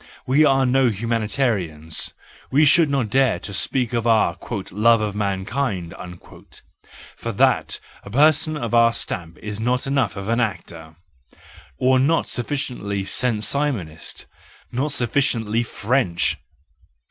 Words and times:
We 0.25 0.43
are 0.45 0.65
no 0.65 0.89
humanitarians; 0.89 2.15
we 2.49 2.65
should 2.65 2.89
not 2.89 3.11
dare 3.11 3.37
to 3.41 3.53
speak 3.53 3.93
of 3.93 4.07
our" 4.07 4.35
love 4.71 4.99
of 4.99 5.13
mankind"; 5.13 5.93
for 7.15 7.31
that, 7.31 7.79
a 8.01 8.09
person 8.09 8.57
of 8.57 8.73
our 8.73 8.93
stamp 8.93 9.37
is 9.43 9.59
not 9.59 9.85
enough 9.85 10.15
of 10.17 10.27
an 10.27 10.39
actor! 10.39 10.95
Or 11.77 11.99
not 11.99 12.27
sufficiently 12.27 13.05
Saint 13.05 13.43
Simonist, 13.43 14.25
not 14.71 14.91
sufficiently 14.91 15.61
French. 15.61 16.37